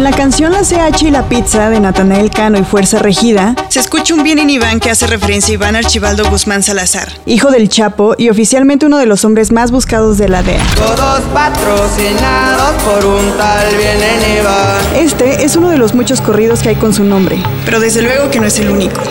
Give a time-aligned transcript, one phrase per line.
[0.00, 3.80] En la canción La CH y la pizza de Natanael Cano y Fuerza Regida, se
[3.80, 7.68] escucha un bien en Iván que hace referencia a Iván Archibaldo Guzmán Salazar, hijo del
[7.68, 10.64] Chapo y oficialmente uno de los hombres más buscados de la DEA.
[10.74, 14.96] Todos patrocinados por un tal bien en Iván.
[14.96, 18.30] Este es uno de los muchos corridos que hay con su nombre, pero desde luego
[18.30, 19.02] que no es el único.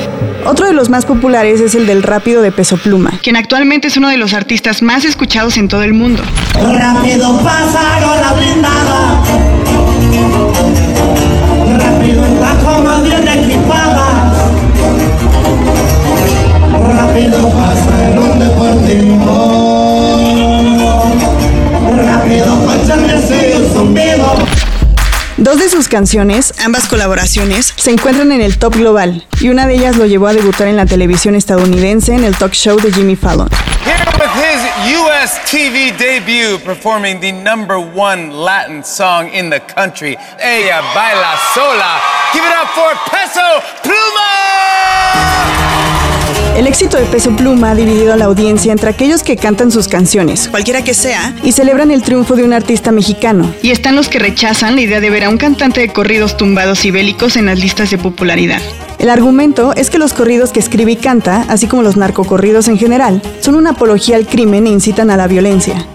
[0.48, 3.98] Otro de los más populares es el del Rápido de Peso Pluma, quien actualmente es
[3.98, 6.24] uno de los artistas más escuchados en todo el mundo.
[6.56, 9.49] Rápido pasaron la blindada.
[16.72, 19.36] Rápido pasaron deportivo.
[21.98, 24.36] Rápido con el zumbido.
[25.38, 29.76] Dos de sus canciones, ambas colaboraciones, se encuentran en el top global y una de
[29.76, 33.16] ellas lo llevó a debutar en la televisión estadounidense en el talk show de Jimmy
[33.16, 33.50] Fallon.
[33.86, 34.69] Here with his
[35.20, 35.38] U.S.
[35.40, 42.00] TV debut, performing the number one Latin song in the country, Ella Baila Sola.
[42.32, 45.59] Give it up for Peso Pluma!
[46.60, 49.88] El éxito de Peso Pluma ha dividido a la audiencia entre aquellos que cantan sus
[49.88, 53.56] canciones, cualquiera que sea, y celebran el triunfo de un artista mexicano.
[53.64, 56.84] Y están los que rechazan la idea de ver a un cantante de corridos tumbados
[56.84, 58.62] y bélicos en las listas de popularidad.
[58.98, 62.78] El argumento es que los corridos que escribe y canta, así como los narcocorridos en
[62.78, 65.86] general, son una apología al crimen e incitan a la violencia.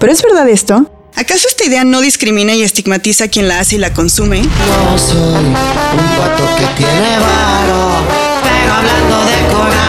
[0.00, 0.90] ¿Pero es verdad esto?
[1.14, 4.42] ¿Acaso esta idea no discrimina y estigmatiza a quien la hace y la consume?
[4.42, 8.02] No soy un pato que tiene varo,
[8.42, 9.83] pero hablando de corazón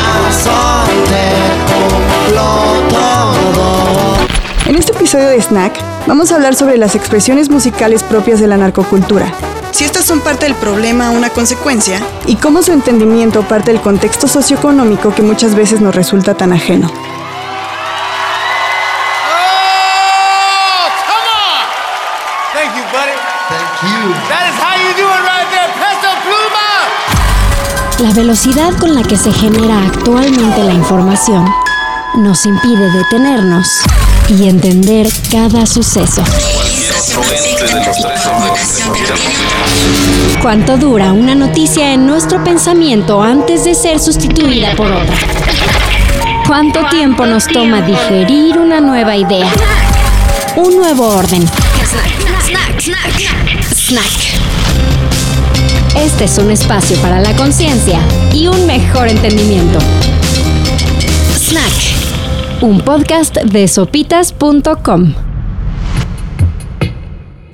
[5.06, 9.32] episodio de Snack, vamos a hablar sobre las expresiones musicales propias de la narcocultura.
[9.70, 13.82] Si estas son parte del problema o una consecuencia, y cómo su entendimiento parte del
[13.82, 16.88] contexto socioeconómico que muchas veces nos resulta tan ajeno.
[16.88, 16.92] Oh,
[21.06, 21.66] come on!
[22.56, 23.14] Thank you, buddy.
[23.48, 24.10] Thank you.
[24.28, 28.10] That is how you do it right there, Peso Pluma!
[28.10, 31.48] La velocidad con la que se genera actualmente la información
[32.16, 33.68] nos impide detenernos
[34.30, 36.24] y entender cada suceso.
[40.42, 45.16] ¿Cuánto dura una noticia en nuestro pensamiento antes de ser sustituida por otra?
[46.48, 49.52] ¿Cuánto tiempo nos toma digerir una nueva idea?
[50.56, 51.46] Un nuevo orden.
[53.74, 54.26] Snack.
[55.98, 58.00] Este es un espacio para la conciencia
[58.34, 59.80] y un mejor entendimiento.
[61.38, 62.05] Snack.
[62.62, 65.14] Un podcast de sopitas.com.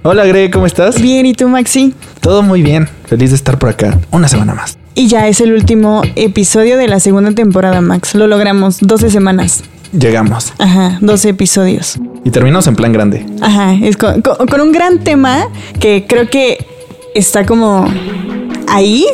[0.04, 1.02] Hola Greg, ¿cómo estás?
[1.02, 1.94] Bien, ¿y tú, Maxi?
[2.22, 2.88] Todo muy bien.
[3.06, 4.00] Feliz de estar por acá.
[4.12, 4.78] Una semana más.
[4.96, 8.16] Y ya es el último episodio de la segunda temporada, Max.
[8.16, 9.64] Lo logramos, 12 semanas.
[9.98, 10.54] Llegamos.
[10.58, 11.98] Ajá, 12 episodios.
[12.24, 13.26] Y terminamos en plan grande.
[13.42, 15.48] Ajá, es con, con- con un gran tema
[15.80, 16.66] que creo que
[17.14, 17.86] está como
[18.68, 19.06] ahí,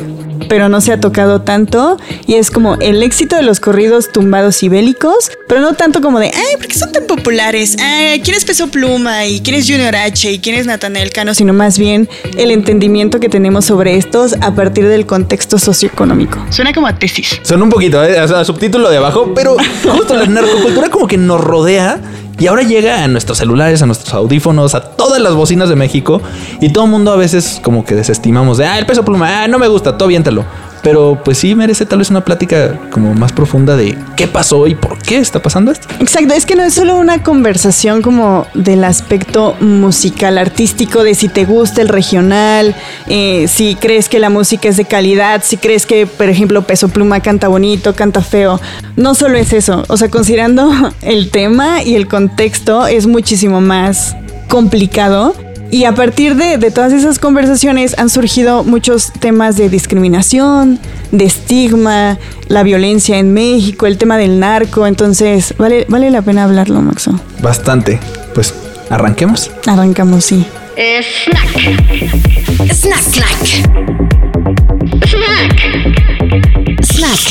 [0.49, 1.97] pero no se ha tocado tanto.
[2.25, 6.19] Y es como el éxito de los corridos tumbados y bélicos, pero no tanto como
[6.19, 7.77] de, ay, ¿por qué son tan populares?
[7.79, 9.25] Ay, ¿quién es Peso Pluma?
[9.25, 10.31] ¿Y quién es Junior H?
[10.31, 11.33] ¿Y quién es Natanael Cano?
[11.33, 16.39] Sino más bien el entendimiento que tenemos sobre estos a partir del contexto socioeconómico.
[16.49, 17.39] Suena como a tesis.
[17.43, 18.19] Son un poquito, ¿eh?
[18.21, 21.99] o sea, subtítulo de abajo, pero justo la narcocultura como que nos rodea
[22.39, 26.21] y ahora llega a nuestros celulares, a nuestros audífonos, a todas las bocinas de México
[26.61, 29.47] y todo el mundo a veces como que desestimamos de, ah, el peso pluma, ah,
[29.47, 30.45] no me gusta, tú aviéntalo.
[30.81, 34.75] Pero pues sí merece tal vez una plática como más profunda de qué pasó y
[34.75, 35.87] por qué está pasando esto.
[35.99, 41.29] Exacto, es que no es solo una conversación como del aspecto musical, artístico, de si
[41.29, 42.75] te gusta el regional,
[43.07, 46.89] eh, si crees que la música es de calidad, si crees que, por ejemplo, Peso
[46.89, 48.59] Pluma canta bonito, canta feo.
[48.95, 50.71] No solo es eso, o sea, considerando
[51.01, 54.15] el tema y el contexto es muchísimo más
[54.47, 55.33] complicado.
[55.69, 60.79] Y a partir de, de todas esas conversaciones han surgido muchos temas de discriminación,
[61.11, 62.17] de estigma,
[62.47, 64.87] la violencia en México, el tema del narco.
[64.87, 67.19] Entonces, vale, vale la pena hablarlo, Maxo.
[67.41, 67.99] Bastante.
[68.33, 68.53] Pues
[68.89, 69.51] arranquemos.
[69.65, 70.45] Arrancamos, sí.
[70.77, 71.49] Snack.
[72.71, 73.03] Snack.
[76.81, 77.23] Snack.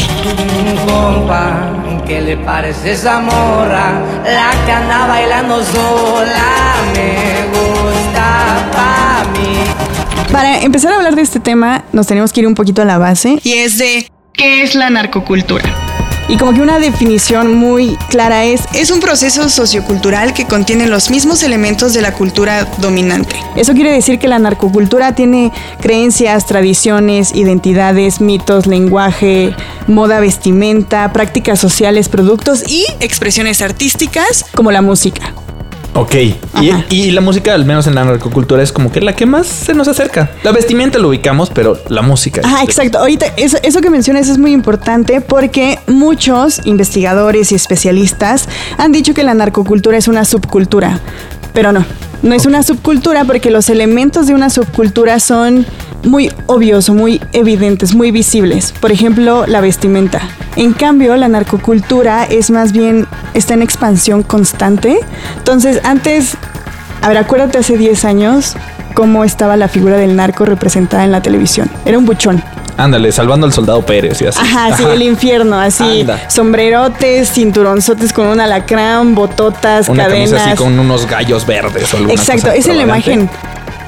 [0.58, 4.02] Un compa, ¿qué le parece esa morra?
[4.24, 7.75] La que anda bailando sola me gusta
[9.32, 10.32] mí.
[10.32, 12.98] Para empezar a hablar de este tema, nos tenemos que ir un poquito a la
[12.98, 13.38] base.
[13.42, 15.64] Y es de, ¿qué es la narcocultura?
[16.28, 21.08] Y como que una definición muy clara es, es un proceso sociocultural que contiene los
[21.08, 23.36] mismos elementos de la cultura dominante.
[23.54, 29.54] Eso quiere decir que la narcocultura tiene creencias, tradiciones, identidades, mitos, lenguaje,
[29.86, 35.32] moda, vestimenta, prácticas sociales, productos y expresiones artísticas como la música.
[35.96, 36.14] Ok.
[36.60, 39.46] Y, y la música, al menos en la narcocultura, es como que la que más
[39.46, 40.30] se nos acerca.
[40.42, 42.42] La vestimenta lo ubicamos, pero la música.
[42.44, 42.98] Ah, exacto.
[42.98, 48.46] Ahorita eso, eso que mencionas es muy importante porque muchos investigadores y especialistas
[48.76, 51.00] han dicho que la narcocultura es una subcultura,
[51.54, 51.84] pero no.
[52.22, 55.66] No es una subcultura porque los elementos de una subcultura son
[56.06, 58.72] muy obvios muy evidentes, muy visibles.
[58.80, 60.20] Por ejemplo, la vestimenta.
[60.56, 64.98] En cambio, la narcocultura es más bien, está en expansión constante.
[65.36, 66.36] Entonces, antes,
[67.02, 68.56] a ver, acuérdate hace 10 años
[68.94, 71.70] cómo estaba la figura del narco representada en la televisión.
[71.84, 72.42] Era un buchón.
[72.76, 74.38] Ándale, salvando al soldado Pérez y así.
[74.40, 76.02] Ajá, sí, el infierno, así.
[76.02, 76.28] Anda.
[76.28, 80.30] Sombrerotes, cinturonzotes con un alacrán, bototas, Una cadenas.
[80.30, 83.30] camisa así con unos gallos verdes o Exacto, esa es la imagen.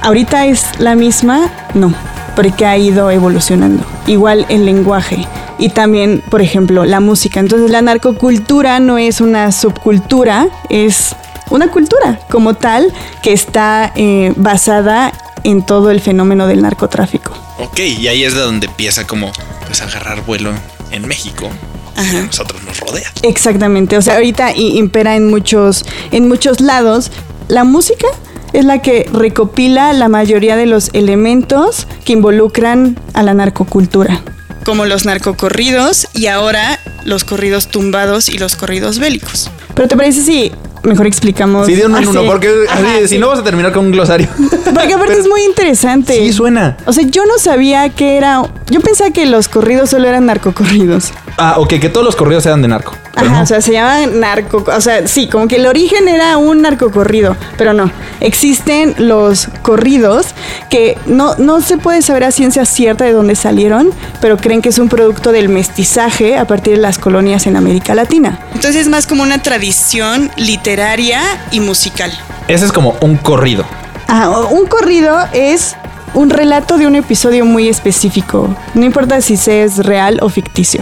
[0.01, 1.93] Ahorita es la misma, no,
[2.35, 3.83] porque ha ido evolucionando.
[4.07, 5.27] Igual el lenguaje
[5.59, 7.39] y también, por ejemplo, la música.
[7.39, 11.15] Entonces la narcocultura no es una subcultura, es
[11.49, 15.11] una cultura como tal que está eh, basada
[15.43, 17.33] en todo el fenómeno del narcotráfico.
[17.59, 19.31] Ok, y ahí es de donde empieza como
[19.65, 20.51] pues a agarrar vuelo
[20.91, 21.49] en México.
[21.97, 23.11] Y a nosotros nos rodea.
[23.23, 27.11] Exactamente, o sea, ahorita impera en muchos, en muchos lados.
[27.49, 28.07] La música
[28.53, 34.21] es la que recopila la mayoría de los elementos que involucran a la narcocultura.
[34.63, 39.49] Como los narcocorridos y ahora los corridos tumbados y los corridos bélicos.
[39.75, 40.51] Pero ¿te parece si
[40.83, 41.65] mejor explicamos?
[41.65, 44.27] Sí, de uno en uno, porque así, si no vas a terminar con un glosario.
[44.73, 46.13] Porque aparte es muy interesante.
[46.13, 46.77] Sí, suena.
[46.85, 48.43] O sea, yo no sabía que era.
[48.69, 51.11] Yo pensaba que los corridos solo eran narcocorridos.
[51.37, 52.93] Ah, ok, que todos los corridos eran de narco.
[53.15, 53.41] Ajá, no.
[53.41, 57.35] o sea, se llaman narco, o sea, sí, como que el origen era un narcocorrido,
[57.57, 57.91] pero no.
[58.19, 60.27] Existen los corridos
[60.69, 63.91] que no, no se puede saber a ciencia cierta de dónde salieron,
[64.21, 67.95] pero creen que es un producto del mestizaje a partir de las colonias en América
[67.95, 68.39] Latina.
[68.53, 70.31] Entonces es más como una tradición
[70.69, 71.19] literaria
[71.49, 72.11] y musical.
[72.47, 73.65] Ese es como un corrido.
[74.07, 75.75] Ajá, un corrido es
[76.13, 78.55] un relato de un episodio muy específico.
[78.75, 80.81] No importa si se es real o ficticio.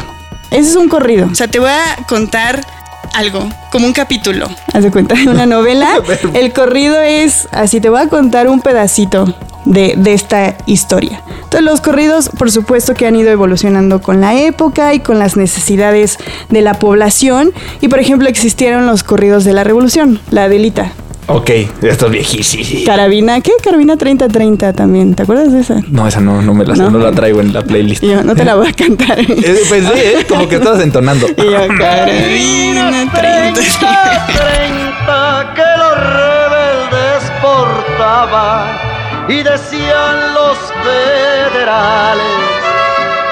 [0.51, 1.29] Ese es un corrido.
[1.31, 2.65] O sea, te voy a contar
[3.13, 4.49] algo, como un capítulo.
[4.73, 6.01] Haz de cuenta, una novela.
[6.33, 9.33] El corrido es así, te voy a contar un pedacito
[9.67, 11.21] de, de esta historia.
[11.35, 15.37] Entonces los corridos, por supuesto que han ido evolucionando con la época y con las
[15.37, 16.17] necesidades
[16.49, 17.51] de la población.
[17.81, 20.91] Y por ejemplo existieron los corridos de la revolución, la Adelita.
[21.29, 21.49] Ok,
[21.81, 22.85] esto es viejísimo.
[22.85, 23.51] Carabina, ¿qué?
[23.61, 25.13] Carabina 3030 también.
[25.13, 25.81] ¿Te acuerdas de esa?
[25.89, 26.89] No, esa no, no me la No.
[26.89, 28.01] no, la traigo en la playlist.
[28.01, 29.19] Yo, no te la voy a cantar.
[29.29, 30.25] Eh, pues sí, ¿eh?
[30.27, 31.27] como que estabas entonando.
[31.27, 33.59] Y yo, Carabina 30.
[33.59, 38.86] 30 que los rebeldes portaban
[39.29, 42.23] y decían los federales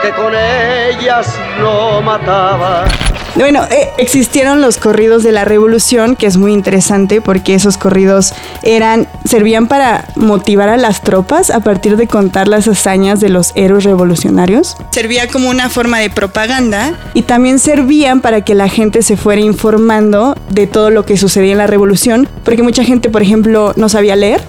[0.01, 1.27] que con ellas
[1.59, 2.87] no mataban.
[3.35, 8.33] Bueno, eh, existieron los corridos de la revolución, que es muy interesante porque esos corridos
[8.63, 13.51] eran, servían para motivar a las tropas a partir de contar las hazañas de los
[13.55, 14.77] héroes revolucionarios.
[14.91, 19.41] Servía como una forma de propaganda y también servían para que la gente se fuera
[19.41, 23.89] informando de todo lo que sucedía en la revolución, porque mucha gente, por ejemplo, no
[23.89, 24.41] sabía leer.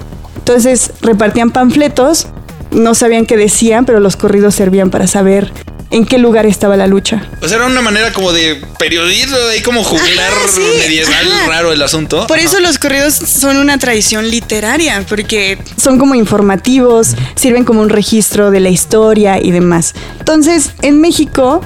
[0.46, 2.28] Entonces repartían panfletos,
[2.70, 5.50] no sabían qué decían, pero los corridos servían para saber
[5.90, 7.28] en qué lugar estaba la lucha.
[7.43, 11.82] O sea, era una manera como de periodismo, ahí como juglar sí, medieval raro el
[11.82, 12.28] asunto.
[12.28, 17.88] Por eso los corridos son una tradición literaria, porque son como informativos, sirven como un
[17.88, 19.94] registro de la historia y demás.
[20.20, 21.60] Entonces, en México,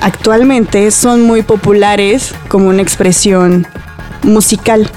[0.00, 3.64] actualmente son muy populares como una expresión
[4.24, 4.90] musical,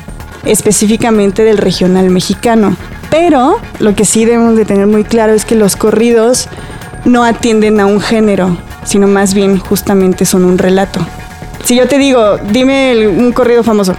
[0.43, 2.75] específicamente del regional mexicano.
[3.09, 6.49] Pero lo que sí debemos de tener muy claro es que los corridos
[7.05, 10.99] no atienden a un género, sino más bien justamente son un relato.
[11.63, 13.95] Si yo te digo, dime el- un corrido famoso.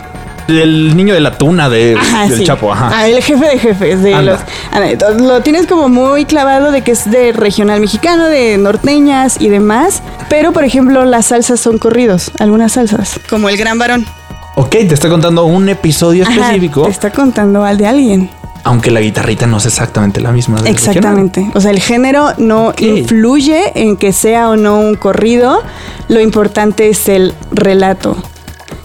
[0.47, 2.45] El niño de la tuna de, Ajá, del sí.
[2.45, 2.91] Chapo, ajá.
[2.91, 4.03] Ah, el jefe de jefes.
[4.03, 4.33] De Anda.
[4.73, 9.37] los, entonces, lo tienes como muy clavado de que es de regional mexicano, de norteñas
[9.41, 10.03] y demás.
[10.31, 13.21] Pero, por ejemplo, las salsas son corridos, algunas salsas.
[13.29, 14.07] Como el gran varón.
[14.55, 18.31] Ok, te estoy contando un episodio Ajá, específico, te está contando al de alguien.
[18.69, 20.59] Aunque la guitarrita no es exactamente la misma.
[20.67, 21.51] Exactamente.
[21.55, 25.63] O sea, el género no influye en que sea o no un corrido.
[26.09, 28.15] Lo importante es el relato.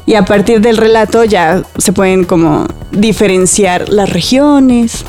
[0.05, 5.03] Y a partir del relato ya se pueden como diferenciar las regiones,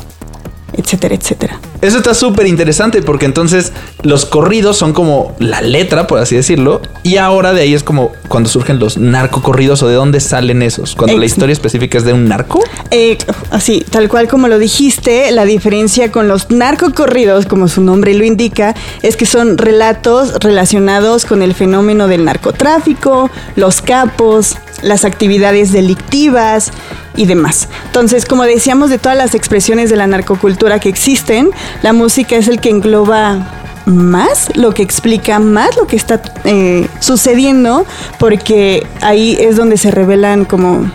[0.73, 1.57] etcétera, etcétera.
[1.81, 3.71] Eso está súper interesante porque entonces
[4.03, 8.11] los corridos son como la letra, por así decirlo, y ahora de ahí es como
[8.27, 12.13] cuando surgen los narcocorridos o de dónde salen esos, cuando la historia específica es de
[12.13, 12.59] un narco.
[12.91, 13.17] Eh,
[13.51, 18.23] así, tal cual como lo dijiste, la diferencia con los narcocorridos, como su nombre lo
[18.23, 25.71] indica, es que son relatos relacionados con el fenómeno del narcotráfico, los capos, las actividades
[25.71, 26.71] delictivas
[27.15, 27.69] y demás.
[27.85, 31.49] Entonces, como decíamos, de todas las expresiones de la narcocultura que existen,
[31.81, 33.51] la música es el que engloba
[33.85, 37.85] más, lo que explica más lo que está eh, sucediendo,
[38.19, 40.91] porque ahí es donde se revelan como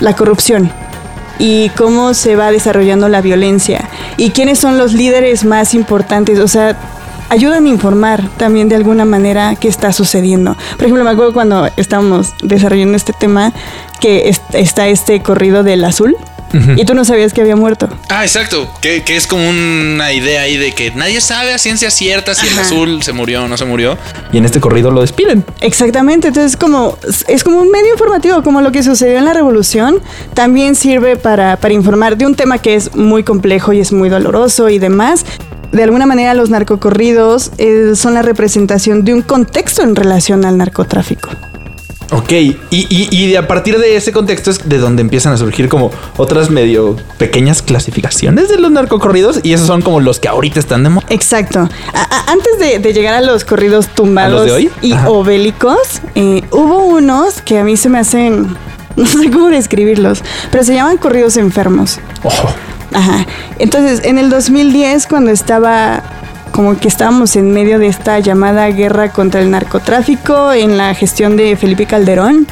[0.00, 0.70] la corrupción
[1.38, 6.48] y cómo se va desarrollando la violencia y quiénes son los líderes más importantes, o
[6.48, 6.76] sea,
[7.30, 10.56] ayudan a informar también de alguna manera qué está sucediendo.
[10.76, 13.52] Por ejemplo, me acuerdo cuando estábamos desarrollando este tema
[14.00, 16.16] que es- está este corrido del azul
[16.76, 17.88] y tú no sabías que había muerto.
[18.08, 18.70] Ah, exacto.
[18.80, 22.46] Que, que es como una idea ahí de que nadie sabe a ciencia cierta si
[22.46, 23.98] el azul se murió o no se murió.
[24.32, 25.44] Y en este corrido lo despiden.
[25.60, 30.00] Exactamente, entonces como es como un medio informativo, como lo que sucedió en la revolución,
[30.34, 34.08] también sirve para, para informar de un tema que es muy complejo y es muy
[34.08, 35.24] doloroso y demás.
[35.72, 40.56] De alguna manera los narcocorridos eh, son la representación de un contexto en relación al
[40.56, 41.28] narcotráfico.
[42.10, 45.68] Ok, y, y, y a partir de ese contexto es de donde empiezan a surgir
[45.68, 50.58] como otras medio pequeñas clasificaciones de los narcocorridos y esos son como los que ahorita
[50.58, 51.06] están de moda.
[51.10, 51.68] Exacto.
[51.92, 54.50] A- antes de, de llegar a los corridos tumbados
[54.80, 55.10] y Ajá.
[55.10, 58.56] o bélicos, eh, hubo unos que a mí se me hacen,
[58.96, 61.98] no sé cómo describirlos, pero se llaman corridos enfermos.
[62.22, 62.48] Ojo.
[62.94, 63.26] Ajá.
[63.58, 66.02] Entonces, en el 2010, cuando estaba
[66.52, 71.36] como que estábamos en medio de esta llamada guerra contra el narcotráfico en la gestión
[71.36, 72.46] de Felipe Calderón,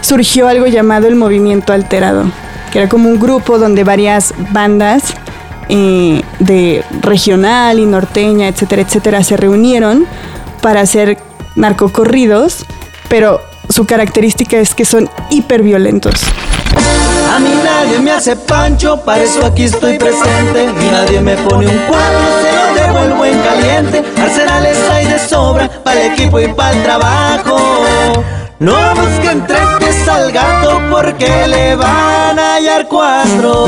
[0.00, 2.24] surgió algo llamado el movimiento alterado,
[2.72, 5.14] que era como un grupo donde varias bandas
[5.68, 10.06] eh, de regional y norteña, etcétera, etcétera, se reunieron
[10.60, 11.18] para hacer
[11.56, 12.66] narcocorridos,
[13.08, 16.14] pero su característica es que son hiperviolentos.
[17.34, 20.64] A mí nadie me hace pancho, para eso aquí estoy presente.
[20.64, 22.18] Y nadie me pone un cuadro,
[22.96, 24.02] se lo devuelvo en caliente.
[24.20, 27.58] Arsenales hay de sobra, para el equipo y para el trabajo.
[28.58, 33.66] No busquen tres pies al gato porque le van a hallar cuatro.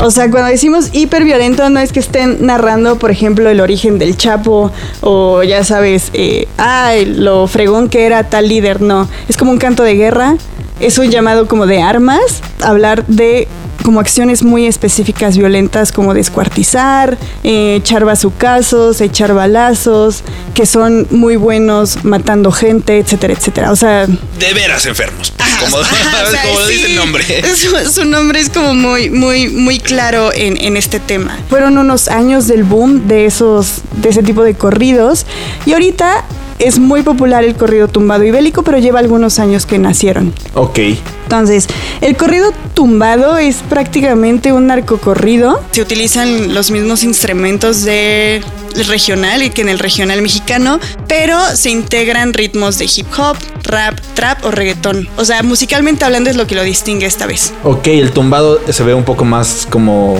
[0.00, 4.16] O sea, cuando decimos hiperviolento no es que estén narrando, por ejemplo, el origen del
[4.16, 9.08] Chapo o ya sabes, eh, ay, lo fregón que era tal líder, no.
[9.28, 10.36] Es como un canto de guerra,
[10.82, 13.48] es un llamado como de armas, hablar de
[13.84, 20.22] como acciones muy específicas violentas como descuartizar, eh, echar bazucazos, echar balazos,
[20.54, 23.72] que son muy buenos matando gente, etcétera, etcétera.
[23.72, 25.32] O sea, De veras enfermos.
[25.60, 27.24] Como, Ajá, o sea, como lo sí, dice el nombre.
[27.56, 31.38] Su, su nombre es como muy, muy, muy claro en, en este tema.
[31.48, 35.26] Fueron unos años del boom de esos, de ese tipo de corridos.
[35.66, 36.24] Y ahorita
[36.62, 40.32] es muy popular el corrido tumbado y bélico, pero lleva algunos años que nacieron.
[40.54, 40.78] Ok.
[41.24, 41.66] Entonces,
[42.00, 45.60] el corrido tumbado es prácticamente un narcocorrido.
[45.72, 48.42] Se utilizan los mismos instrumentos de
[48.86, 50.78] regional y que en el regional mexicano,
[51.08, 55.08] pero se integran ritmos de hip hop, rap, trap o reggaetón.
[55.16, 57.52] O sea, musicalmente hablando es lo que lo distingue esta vez.
[57.64, 60.16] Ok, el tumbado se ve un poco más como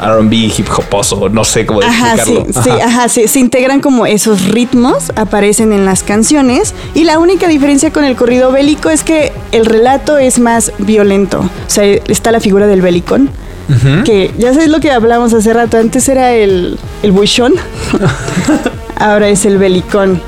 [0.00, 2.62] RB, hip hoposo, no sé cómo Ajá, sí, explicarlo.
[2.62, 2.84] sí, Ajá.
[2.86, 7.92] ajá, sí, se integran como esos ritmos, aparecen en las canciones y la única diferencia
[7.92, 11.40] con el corrido bélico es que el relato es más violento.
[11.40, 13.30] O sea, está la figura del belicón,
[14.04, 17.54] que ya sabes lo que hablamos hace rato, antes era el, el buchón,
[18.96, 20.20] ahora es el belicón,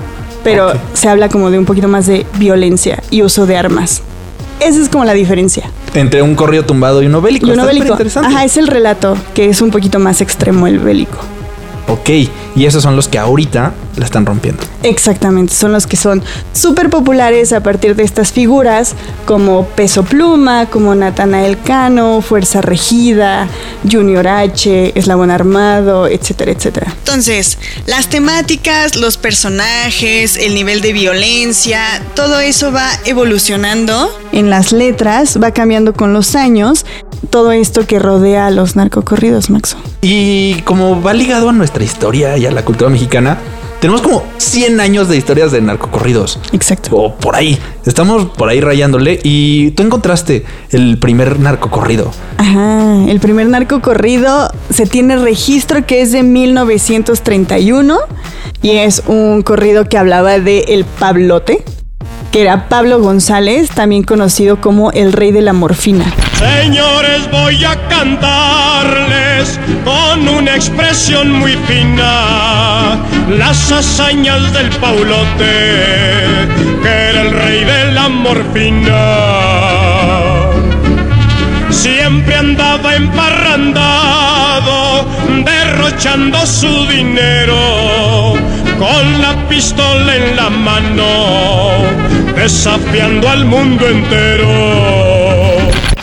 [0.45, 4.03] pero se habla como de un poquito más de violencia y uso de armas.
[4.61, 5.65] Esa es como la diferencia.
[5.95, 7.47] Entre un corrido tumbado y uno bélico.
[7.47, 7.97] Y uno bélico.
[8.17, 11.19] Ajá, es el relato, que es un poquito más extremo el bélico.
[11.89, 12.11] Ok,
[12.55, 14.63] y esos son los que ahorita la están rompiendo.
[14.83, 16.23] Exactamente, son los que son
[16.53, 18.95] súper populares a partir de estas figuras
[19.27, 23.49] como Peso Pluma, como Natanael Cano, Fuerza Regida,
[23.91, 26.95] Junior H, Eslabón Armado, etcétera, etcétera.
[26.99, 31.81] Entonces, las temáticas, los personajes, el nivel de violencia,
[32.15, 36.87] todo eso va evolucionando en las letras, va cambiando con los años,
[37.31, 39.77] todo esto que rodea a los narcocorridos, Maxo.
[40.01, 43.39] Y como va ligado a nuestra historia y a la cultura mexicana,
[43.83, 46.39] tenemos como 100 años de historias de narcocorridos.
[46.53, 46.95] Exacto.
[46.95, 47.59] O por ahí.
[47.85, 49.19] Estamos por ahí rayándole.
[49.25, 52.13] Y tú encontraste el primer narcocorrido.
[52.37, 57.99] Ajá, el primer narco corrido se tiene registro que es de 1931
[58.63, 61.65] y es un corrido que hablaba de el Pablote,
[62.33, 66.13] que era Pablo González, también conocido como el rey de la morfina.
[66.39, 72.99] Señores, voy a cantarles con una expresión muy fina.
[73.29, 76.49] Las hazañas del Paulote,
[76.83, 78.97] que era el rey de la morfina.
[81.69, 85.07] Siempre andaba emparrandado,
[85.45, 88.33] derrochando su dinero,
[88.79, 91.92] con la pistola en la mano,
[92.43, 94.49] desafiando al mundo entero.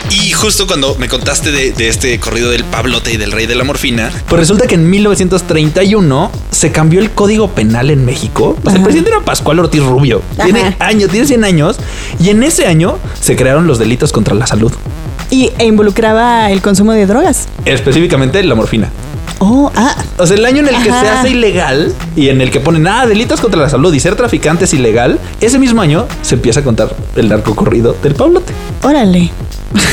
[0.10, 3.56] Y justo cuando me contaste de, de este corrido del Pablote y del Rey de
[3.56, 8.56] la Morfina, Pues resulta que en 1931 se cambió el código penal en México.
[8.64, 10.22] Sea, el presidente era Pascual Ortiz Rubio.
[10.42, 10.76] Tiene Ajá.
[10.80, 11.78] años, tiene 100 años.
[12.22, 14.72] Y en ese año se crearon los delitos contra la salud.
[15.30, 17.50] Y e involucraba el consumo de drogas.
[17.66, 18.90] Específicamente la morfina.
[19.40, 19.96] Oh, ah.
[20.18, 21.02] O sea, el año en el que Ajá.
[21.02, 24.16] se hace ilegal y en el que ponen, ah, delitos contra la salud y ser
[24.16, 28.54] traficante es ilegal, ese mismo año se empieza a contar el narcocorrido del Pablote.
[28.84, 29.32] Órale.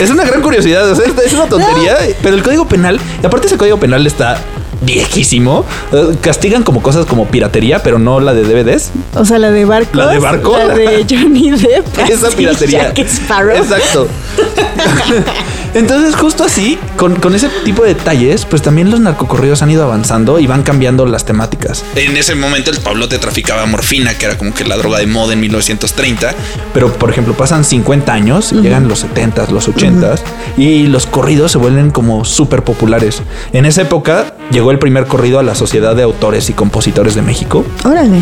[0.00, 3.46] Es una gran curiosidad, o sea, es una tontería, pero el código penal, y aparte
[3.46, 4.40] ese código penal está
[4.82, 8.90] viejísimo, eh, castigan como cosas como piratería, pero no la de DVDs.
[9.14, 9.96] O sea, la de barcos.
[9.96, 10.56] La de barco.
[10.56, 11.98] La de Johnny Depp.
[12.08, 12.92] Esa piratería.
[12.94, 13.56] Jack Sparrow.
[13.56, 14.08] Exacto.
[15.76, 19.84] Entonces, justo así, con, con ese tipo de detalles, pues también los narcocorridos han ido
[19.84, 21.84] avanzando y van cambiando las temáticas.
[21.94, 25.34] en ese momento el Pablote traficaba morfina, que era como que la droga de moda
[25.34, 26.34] en 1930.
[26.72, 30.20] Pero, por ejemplo, pasan 50 años, llegan los 70s, los 80s,
[30.56, 33.20] y los corridos se vuelven como súper populares.
[33.52, 37.20] En esa época llegó el primer corrido a la Sociedad de Autores y Compositores de
[37.20, 37.66] México.
[37.84, 38.20] Órale.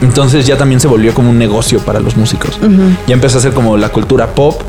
[0.00, 2.58] Entonces ya también se volvió como un negocio para los músicos.
[3.06, 4.60] Ya empezó a ser como la cultura pop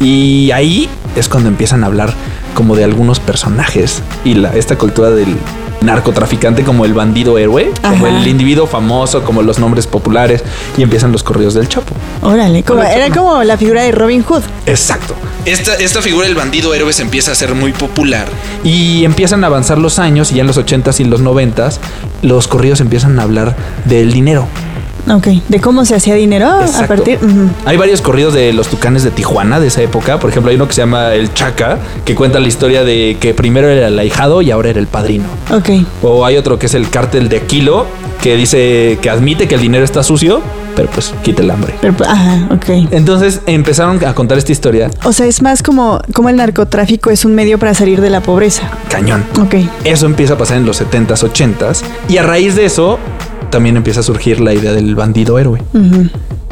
[0.00, 2.12] y ahí es cuando empiezan a hablar
[2.54, 5.36] como de algunos personajes y la, esta cultura del
[5.80, 10.42] narcotraficante como el bandido héroe, como el individuo famoso, como los nombres populares
[10.76, 11.94] y empiezan los corridos del Chapo.
[12.22, 12.62] Órale.
[12.62, 14.42] Como, era como la figura de Robin Hood.
[14.66, 15.14] Exacto.
[15.44, 18.28] Esta, esta figura del bandido héroe se empieza a hacer muy popular.
[18.64, 21.78] Y empiezan a avanzar los años y ya en los 80s y en los 90s
[22.22, 24.46] los corridos empiezan a hablar del dinero.
[25.10, 25.26] Ok.
[25.48, 27.18] De cómo se hacía dinero a partir.
[27.64, 30.18] Hay varios corridos de los tucanes de Tijuana de esa época.
[30.18, 33.34] Por ejemplo, hay uno que se llama El Chaca, que cuenta la historia de que
[33.34, 35.24] primero era el ahijado y ahora era el padrino.
[35.50, 35.70] Ok.
[36.02, 37.86] O hay otro que es el cártel de Kilo,
[38.22, 40.40] que dice que admite que el dinero está sucio,
[40.74, 41.74] pero pues quita el hambre.
[41.80, 42.88] Pero, ajá, ok.
[42.90, 47.24] Entonces empezaron a contar esta historia O sea, es más como, como el narcotráfico es
[47.24, 48.70] un medio para salir de la pobreza.
[48.90, 49.24] cañón.
[49.40, 49.54] Ok.
[49.84, 51.82] Eso empieza a pasar en los 70s, 80s.
[52.08, 52.98] Y a raíz de eso,
[53.50, 55.62] también empieza a surgir la idea del bandido héroe.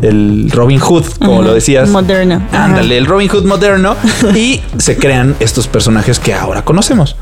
[0.02, 1.88] El Robin Hood, como lo decías.
[1.88, 2.42] Moderno.
[2.52, 3.96] Ándale, el Robin Hood moderno.
[4.34, 7.16] y se crean estos personajes que ahora conocemos.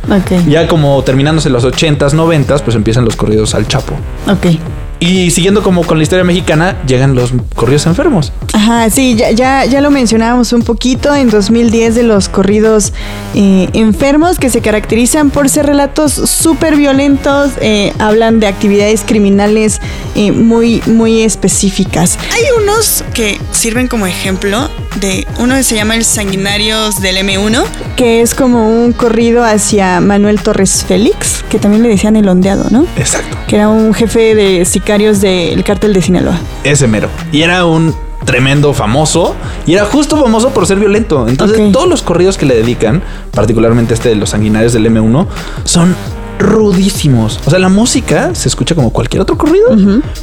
[0.49, 3.95] Ya como terminándose los 80s, 90s, pues empiezan los corridos al Chapo.
[4.29, 4.59] Ok.
[5.07, 8.33] Y siguiendo como con la historia mexicana, llegan los corridos enfermos.
[8.55, 12.95] Ajá, sí, ya, ya, ya lo mencionábamos un poquito en 2010 de los corridos
[13.35, 19.79] eh, enfermos que se caracterizan por ser relatos súper violentos, eh, hablan de actividades criminales
[20.15, 22.19] eh, muy, muy específicas.
[22.33, 27.65] Hay unos que sirven como ejemplo de uno que se llama El Sanguinarios del M1,
[27.97, 32.69] que es como un corrido hacia Manuel Torres Félix, que también le decían el ondeado,
[32.71, 32.87] ¿no?
[32.97, 33.37] Exacto.
[33.49, 36.39] Que era un jefe de sicarios del cártel de Sinaloa.
[36.63, 37.09] Ese mero.
[37.33, 39.35] Y era un tremendo famoso
[39.67, 41.29] y era justo famoso por ser violento.
[41.29, 43.03] Entonces, todos los corridos que le dedican,
[43.33, 45.27] particularmente este de los sanguinarios del M1,
[45.65, 45.95] son
[46.39, 47.41] rudísimos.
[47.45, 49.69] O sea, la música se escucha como cualquier otro corrido,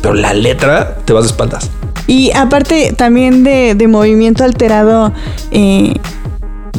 [0.02, 1.70] pero la letra te vas de espaldas.
[2.08, 5.14] Y aparte también de, de movimiento alterado,
[5.52, 5.94] eh,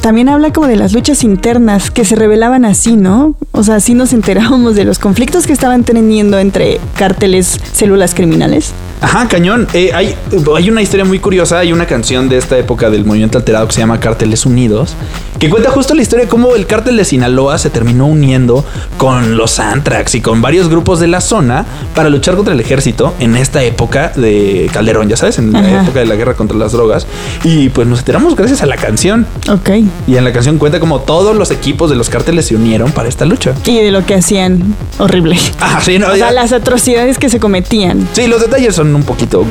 [0.03, 3.37] también habla como de las luchas internas que se revelaban así, ¿no?
[3.53, 8.73] O sea, así nos enterábamos de los conflictos que estaban teniendo entre cárteles, células criminales.
[9.01, 9.67] Ajá, cañón.
[9.73, 10.15] Eh, hay,
[10.57, 11.59] hay una historia muy curiosa.
[11.59, 14.95] Hay una canción de esta época del movimiento alterado que se llama Cárteles Unidos,
[15.38, 18.65] que cuenta justo la historia de cómo el cártel de Sinaloa se terminó uniendo
[18.99, 23.15] con los Antrax y con varios grupos de la zona para luchar contra el ejército
[23.19, 26.73] en esta época de Calderón, ya sabes, en la época de la guerra contra las
[26.73, 27.07] drogas.
[27.43, 29.27] Y pues nos enteramos gracias a la canción.
[29.51, 29.71] Ok.
[30.07, 33.09] Y en la canción cuenta como todos los equipos de los cárteles se unieron para
[33.09, 33.55] esta lucha.
[33.66, 35.38] Y de lo que hacían horrible.
[35.61, 38.09] Ah, sí, no, O ya- sea, las atrocidades que se cometían.
[38.12, 39.44] sí, los detalles son un poquito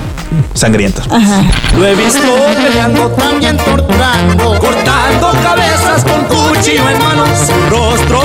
[0.54, 1.06] sangrientos.
[1.10, 1.44] Ajá.
[1.78, 2.20] Lo he visto
[2.64, 8.22] peleando también torturando, cortando cabezas con cuchillo en mano, su rostro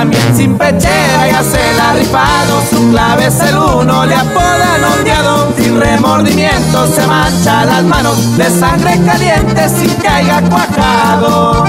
[0.00, 4.82] también sin pechera ya se la ha rifado, su clave es el uno, le apodan
[4.96, 11.66] ondeado, sin remordimiento se mancha las manos de sangre caliente sin que haya cuajado.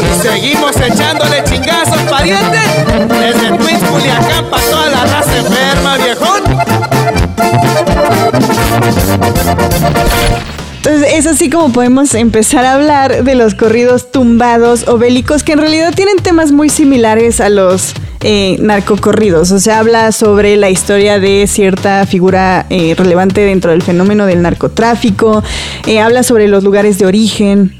[0.00, 2.60] Y seguimos echándole chingazos, pariente,
[3.08, 6.42] desde Twitch, Culiacán, para toda la raza enferma, viejón
[10.86, 15.58] es así como podemos empezar a hablar de los corridos tumbados o bélicos que en
[15.58, 19.50] realidad tienen temas muy similares a los eh, narcocorridos.
[19.50, 24.42] O sea, habla sobre la historia de cierta figura eh, relevante dentro del fenómeno del
[24.42, 25.42] narcotráfico.
[25.86, 27.74] eh, habla sobre los lugares de origen.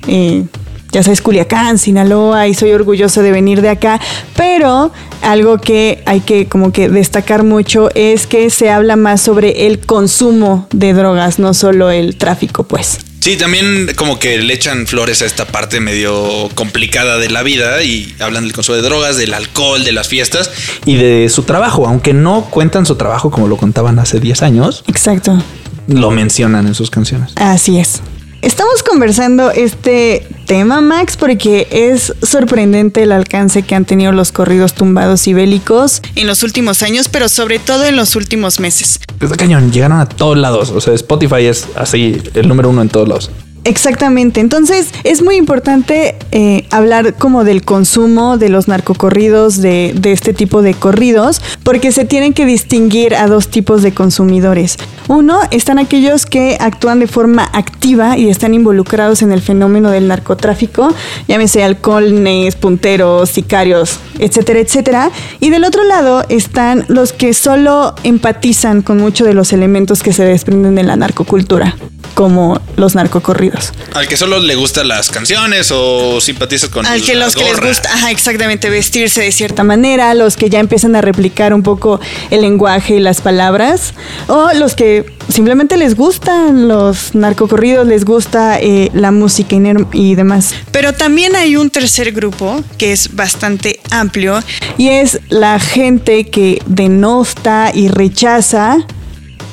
[0.94, 4.00] Ya sabes, Culiacán, Sinaloa, y soy orgulloso de venir de acá,
[4.36, 9.66] pero algo que hay que como que destacar mucho es que se habla más sobre
[9.66, 12.98] el consumo de drogas, no solo el tráfico, pues.
[13.18, 17.82] Sí, también como que le echan flores a esta parte medio complicada de la vida
[17.82, 20.50] y hablan del consumo de drogas, del alcohol, de las fiestas.
[20.86, 24.84] Y de su trabajo, aunque no cuentan su trabajo como lo contaban hace 10 años,
[24.86, 25.42] Exacto.
[25.88, 27.32] lo mencionan en sus canciones.
[27.34, 28.00] Así es.
[28.44, 34.74] Estamos conversando este tema, Max, porque es sorprendente el alcance que han tenido los corridos
[34.74, 39.00] tumbados y bélicos en los últimos años, pero sobre todo en los últimos meses.
[39.18, 40.68] Está cañón, llegaron a todos lados.
[40.72, 43.30] O sea, Spotify es así el número uno en todos lados.
[43.64, 50.12] Exactamente, entonces es muy importante eh, hablar como del consumo de los narcocorridos, de, de
[50.12, 54.76] este tipo de corridos, porque se tienen que distinguir a dos tipos de consumidores.
[55.08, 60.08] Uno, están aquellos que actúan de forma activa y están involucrados en el fenómeno del
[60.08, 60.92] narcotráfico,
[61.26, 65.10] llámese halcones, punteros, sicarios, etcétera, etcétera.
[65.40, 70.12] Y del otro lado están los que solo empatizan con muchos de los elementos que
[70.12, 71.76] se desprenden de la narcocultura,
[72.14, 73.72] como los narcocorridos.
[73.94, 77.44] Al que solo le gustan las canciones o simpatiza con Al que la los que
[77.44, 77.68] les gorra.
[77.68, 82.00] gusta, ajá, exactamente, vestirse de cierta manera, los que ya empiezan a replicar un poco
[82.30, 83.94] el lenguaje y las palabras,
[84.28, 89.56] o los que simplemente les gustan los narcocorridos, les gusta eh, la música
[89.92, 90.54] y demás.
[90.72, 94.42] Pero también hay un tercer grupo que es bastante amplio
[94.76, 98.78] y es la gente que denosta y rechaza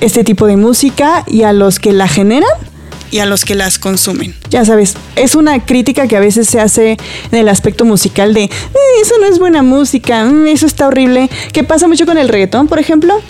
[0.01, 2.49] este tipo de música y a los que la generan
[3.11, 4.33] y a los que las consumen.
[4.49, 6.97] Ya sabes, es una crítica que a veces se hace
[7.31, 8.49] en el aspecto musical de "Eh,
[9.01, 12.67] eso no es buena música, mm, eso está horrible, que pasa mucho con el reggaetón,
[12.67, 13.21] por ejemplo,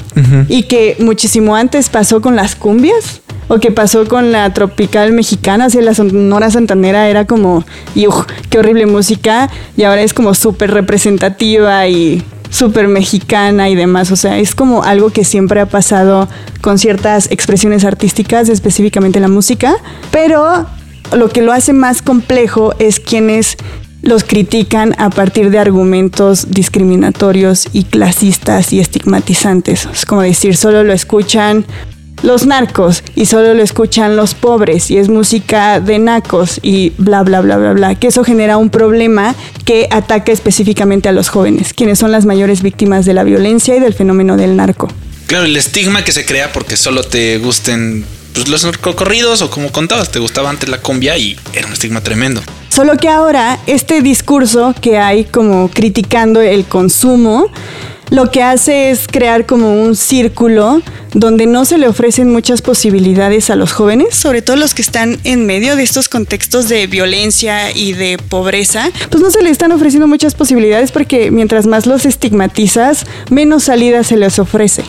[0.49, 3.21] y que muchísimo antes pasó con las cumbias.
[3.47, 8.25] O que pasó con la tropical mexicana, así la sonora santanera era como, ¡yuj!
[8.49, 9.49] ¡Qué horrible música!
[9.75, 14.11] Y ahora es como súper representativa y súper mexicana y demás.
[14.11, 16.29] O sea, es como algo que siempre ha pasado
[16.61, 19.73] con ciertas expresiones artísticas, específicamente la música.
[20.11, 20.67] Pero
[21.15, 23.57] lo que lo hace más complejo es quienes
[24.03, 29.87] los critican a partir de argumentos discriminatorios y clasistas y estigmatizantes.
[29.91, 31.65] Es como decir, solo lo escuchan
[32.23, 37.23] los narcos y solo lo escuchan los pobres y es música de nacos y bla
[37.23, 41.73] bla bla bla bla, que eso genera un problema que ataca específicamente a los jóvenes,
[41.73, 44.87] quienes son las mayores víctimas de la violencia y del fenómeno del narco.
[45.27, 49.71] Claro, el estigma que se crea porque solo te gusten pues, los narcocorridos o como
[49.71, 52.41] contabas, te gustaba antes la cumbia y era un estigma tremendo.
[52.69, 57.51] Solo que ahora este discurso que hay como criticando el consumo,
[58.11, 60.81] lo que hace es crear como un círculo
[61.13, 65.17] donde no se le ofrecen muchas posibilidades a los jóvenes, sobre todo los que están
[65.23, 69.71] en medio de estos contextos de violencia y de pobreza, pues no se les están
[69.71, 74.83] ofreciendo muchas posibilidades porque mientras más los estigmatizas, menos salida se les ofrece.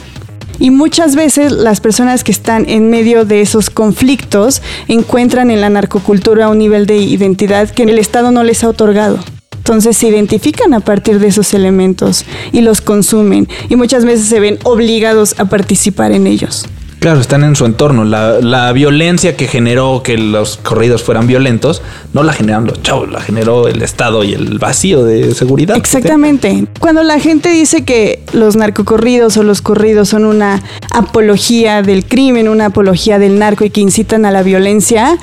[0.59, 5.71] Y muchas veces las personas que están en medio de esos conflictos encuentran en la
[5.71, 9.21] narcocultura un nivel de identidad que el Estado no les ha otorgado.
[9.63, 14.41] Entonces se identifican a partir de esos elementos y los consumen y muchas veces se
[14.41, 16.67] ven obligados a participar en ellos.
[16.99, 18.05] Claro, están en su entorno.
[18.05, 21.81] La, la violencia que generó que los corridos fueran violentos,
[22.13, 25.77] no la generaron los chavos, la generó el Estado y el vacío de seguridad.
[25.77, 26.67] Exactamente.
[26.81, 30.61] Cuando la gente dice que los narcocorridos o los corridos son una
[30.93, 35.19] apología del crimen, una apología del narco y que incitan a la violencia,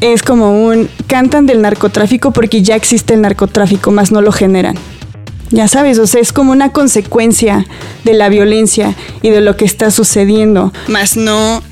[0.00, 4.76] es como un cantan del narcotráfico porque ya existe el narcotráfico, más no lo generan.
[5.50, 7.66] Ya sabes, o sea, es como una consecuencia
[8.04, 11.62] de la violencia y de lo que está sucediendo, más no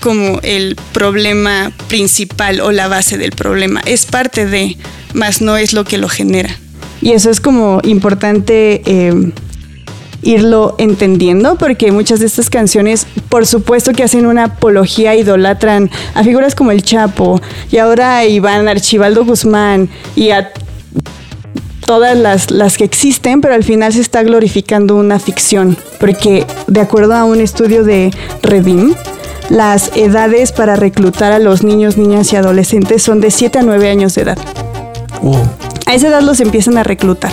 [0.00, 3.80] como el problema principal o la base del problema.
[3.86, 4.76] Es parte de,
[5.14, 6.50] más no es lo que lo genera.
[7.00, 9.32] Y eso es como importante eh,
[10.22, 16.22] irlo entendiendo, porque muchas de estas canciones, por supuesto que hacen una apología, idolatran a
[16.24, 20.52] figuras como el Chapo, y ahora a Iván Archibaldo Guzmán, y a
[21.86, 26.80] todas las, las que existen, pero al final se está glorificando una ficción, porque de
[26.80, 28.10] acuerdo a un estudio de
[28.42, 28.94] Redim,
[29.50, 33.90] las edades para reclutar a los niños, niñas y adolescentes son de 7 a 9
[33.90, 34.38] años de edad.
[35.86, 37.32] A esa edad los empiezan a reclutar.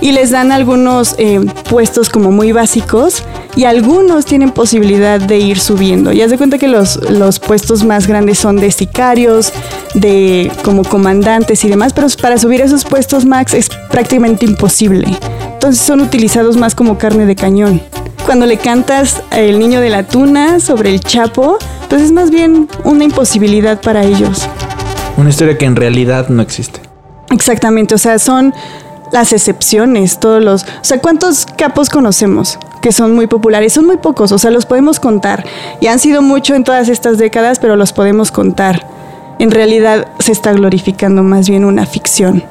[0.00, 3.22] Y les dan algunos eh, puestos como muy básicos
[3.56, 6.12] y algunos tienen posibilidad de ir subiendo.
[6.12, 9.52] Y haz de cuenta que los, los puestos más grandes son de sicarios,
[9.94, 15.08] de como comandantes y demás, pero para subir esos puestos max es prácticamente imposible.
[15.54, 17.82] Entonces son utilizados más como carne de cañón.
[18.24, 22.68] Cuando le cantas el niño de la tuna sobre el chapo, pues es más bien
[22.84, 24.46] una imposibilidad para ellos.
[25.16, 26.80] Una historia que en realidad no existe.
[27.30, 28.54] Exactamente, o sea, son
[29.12, 30.62] las excepciones, todos los...
[30.62, 32.58] O sea, ¿cuántos capos conocemos?
[32.80, 35.44] que son muy populares, son muy pocos, o sea, los podemos contar.
[35.80, 38.86] Y han sido mucho en todas estas décadas, pero los podemos contar.
[39.38, 42.44] En realidad se está glorificando más bien una ficción.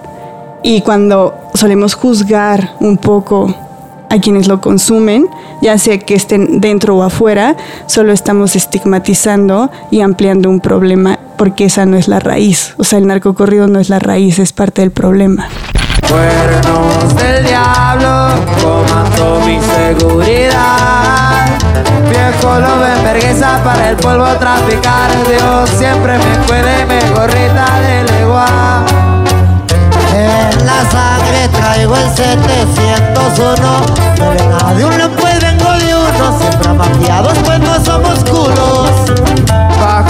[0.63, 3.55] Y cuando solemos juzgar un poco
[4.09, 5.27] a quienes lo consumen,
[5.61, 7.55] ya sea que estén dentro o afuera,
[7.87, 12.73] solo estamos estigmatizando y ampliando un problema porque esa no es la raíz.
[12.77, 15.49] O sea, el narcocorrido no es la raíz, es parte del problema.
[16.09, 18.29] Cuernos del diablo,
[18.61, 21.45] comando mi seguridad.
[22.09, 25.09] Viejo lo vergüenza para el polvo traficar.
[25.27, 28.85] Dios siempre me cuide, me gorrita de legua.
[30.13, 33.55] En la sangre traigo el 701
[34.17, 38.76] De nadie uno puede de uno Siempre mafiados pues no somos culos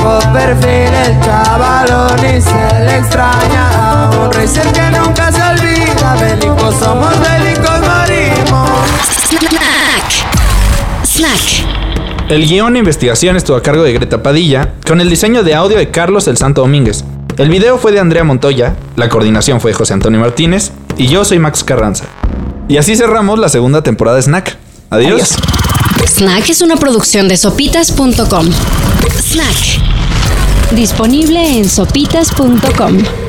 [0.08, 6.16] Bajo perfil el chavalón y se le extraña a un rey que nunca se olvida
[6.16, 8.70] Bélicos somos, bélicos morimos
[9.12, 11.04] Snack.
[11.04, 12.30] Snack.
[12.30, 15.78] El guion e investigación estuvo a cargo de Greta Padilla, con el diseño de audio
[15.78, 17.04] de Carlos El Santo Domínguez.
[17.38, 21.26] El video fue de Andrea Montoya, la coordinación fue de José Antonio Martínez y yo
[21.26, 22.06] soy Max Carranza.
[22.70, 24.58] Y así cerramos la segunda temporada de Snack.
[24.90, 25.36] Adiós.
[26.06, 28.48] Snack es una producción de sopitas.com.
[29.20, 29.97] Snack.
[30.72, 33.27] Disponible en sopitas.com.